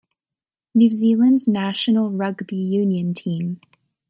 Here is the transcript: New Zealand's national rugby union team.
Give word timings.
New 0.73 0.89
Zealand's 0.91 1.47
national 1.47 2.09
rugby 2.09 2.55
union 2.55 3.13
team. 3.13 3.61